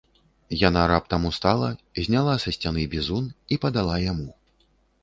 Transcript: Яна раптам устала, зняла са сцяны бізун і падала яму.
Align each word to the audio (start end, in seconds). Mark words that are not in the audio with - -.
Яна 0.67 0.85
раптам 0.91 1.27
устала, 1.31 1.69
зняла 2.09 2.35
са 2.45 2.55
сцяны 2.59 2.87
бізун 2.95 3.33
і 3.55 3.63
падала 3.67 3.95
яму. 4.11 4.29